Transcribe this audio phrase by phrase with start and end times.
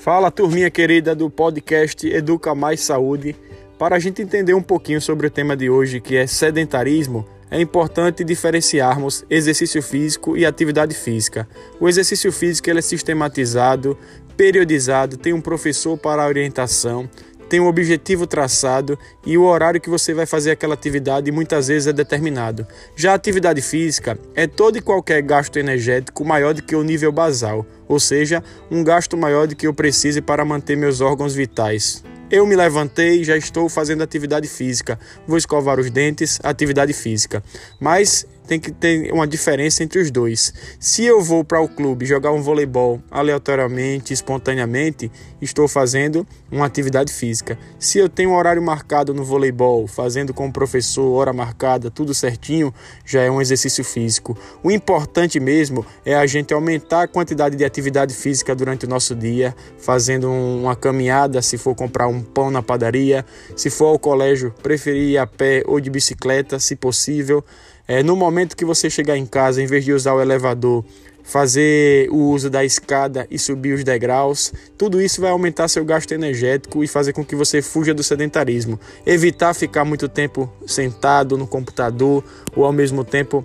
[0.00, 3.34] Fala, turminha querida do podcast Educa Mais Saúde.
[3.76, 7.60] Para a gente entender um pouquinho sobre o tema de hoje, que é sedentarismo, é
[7.60, 11.48] importante diferenciarmos exercício físico e atividade física.
[11.80, 13.98] O exercício físico ele é sistematizado,
[14.36, 17.10] periodizado, tem um professor para orientação,
[17.48, 21.86] tem um objetivo traçado e o horário que você vai fazer aquela atividade muitas vezes
[21.86, 22.66] é determinado.
[22.94, 27.10] Já a atividade física é todo e qualquer gasto energético maior do que o nível
[27.10, 32.04] basal, ou seja, um gasto maior do que eu precise para manter meus órgãos vitais.
[32.30, 34.98] Eu me levantei, já estou fazendo atividade física.
[35.26, 37.42] Vou escovar os dentes, atividade física.
[37.80, 40.54] Mas tem que ter uma diferença entre os dois.
[40.80, 47.12] Se eu vou para o clube jogar um voleibol aleatoriamente, espontaneamente, estou fazendo uma atividade
[47.12, 47.58] física.
[47.78, 52.14] Se eu tenho um horário marcado no voleibol, fazendo com o professor, hora marcada, tudo
[52.14, 52.72] certinho,
[53.04, 54.36] já é um exercício físico.
[54.62, 59.14] O importante mesmo é a gente aumentar a quantidade de atividade física durante o nosso
[59.14, 64.54] dia, fazendo uma caminhada, se for comprar um pão na padaria, se for ao colégio,
[64.62, 67.44] preferir ir a pé ou de bicicleta, se possível.
[67.88, 70.84] É, no momento que você chegar em casa, em vez de usar o elevador,
[71.24, 76.12] fazer o uso da escada e subir os degraus, tudo isso vai aumentar seu gasto
[76.12, 78.78] energético e fazer com que você fuja do sedentarismo.
[79.06, 82.22] Evitar ficar muito tempo sentado no computador
[82.54, 83.42] ou ao mesmo tempo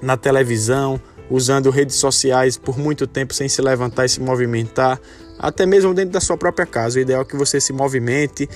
[0.00, 0.98] na televisão,
[1.30, 4.98] usando redes sociais por muito tempo sem se levantar e se movimentar,
[5.38, 6.98] até mesmo dentro da sua própria casa.
[6.98, 8.48] O ideal é que você se movimente,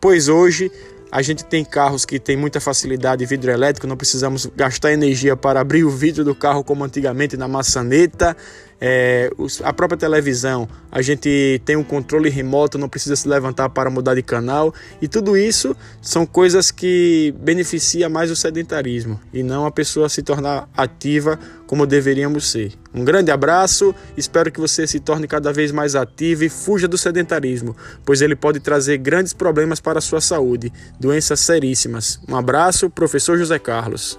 [0.00, 0.70] pois hoje
[1.10, 5.36] a gente tem carros que tem muita facilidade de vidro elétrico, não precisamos gastar energia
[5.36, 8.36] para abrir o vidro do carro como antigamente na maçaneta.
[8.80, 9.30] É,
[9.64, 14.14] a própria televisão, a gente tem um controle remoto, não precisa se levantar para mudar
[14.14, 19.70] de canal, e tudo isso são coisas que beneficia mais o sedentarismo e não a
[19.70, 22.72] pessoa se tornar ativa como deveríamos ser.
[22.94, 26.96] Um grande abraço, espero que você se torne cada vez mais ativo e fuja do
[26.96, 32.20] sedentarismo, pois ele pode trazer grandes problemas para a sua saúde, doenças seríssimas.
[32.28, 34.18] Um abraço, professor José Carlos.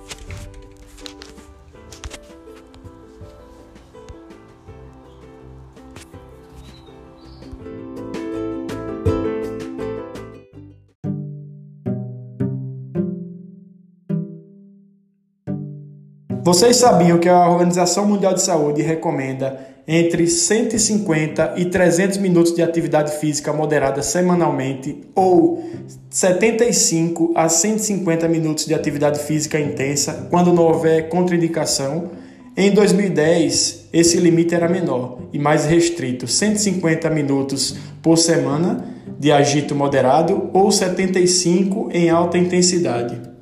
[16.48, 22.64] Vocês sabiam que a Organização Mundial de Saúde recomenda entre 150 e 300 minutos de
[22.64, 25.62] atividade física moderada semanalmente ou
[26.10, 32.12] 75 a 150 minutos de atividade física intensa quando não houver contraindicação?
[32.56, 38.86] Em 2010, esse limite era menor e mais restrito, 150 minutos por semana
[39.20, 43.36] de agito moderado ou 75 em alta intensidade.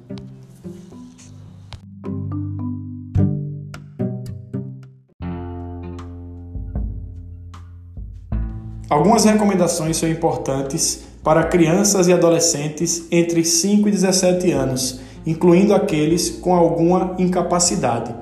[8.88, 16.30] Algumas recomendações são importantes para crianças e adolescentes entre 5 e 17 anos, incluindo aqueles
[16.30, 18.14] com alguma incapacidade.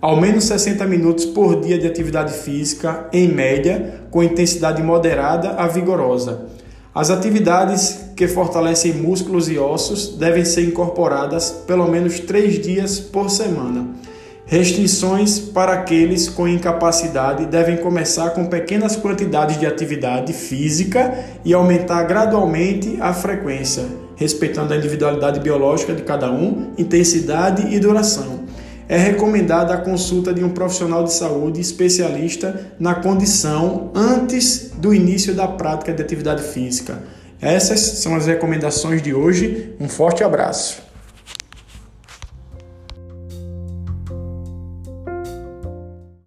[0.00, 5.66] Ao menos 60 minutos por dia de atividade física, em média, com intensidade moderada a
[5.66, 6.46] vigorosa.
[6.94, 13.28] As atividades que fortalecem músculos e ossos devem ser incorporadas pelo menos três dias por
[13.28, 13.88] semana.
[14.48, 22.04] Restrições para aqueles com incapacidade devem começar com pequenas quantidades de atividade física e aumentar
[22.04, 28.44] gradualmente a frequência, respeitando a individualidade biológica de cada um, intensidade e duração.
[28.88, 35.34] É recomendada a consulta de um profissional de saúde especialista na condição antes do início
[35.34, 37.02] da prática de atividade física.
[37.40, 39.74] Essas são as recomendações de hoje.
[39.80, 40.85] Um forte abraço.